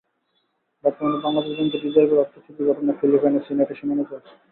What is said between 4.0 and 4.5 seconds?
চলছে।